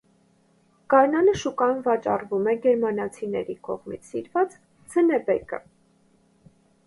[0.93, 4.57] Գարնանը շուկայոմ վաճառվում էր գերմանացիների կողմից սիրված
[4.95, 5.61] ձնեբեկը։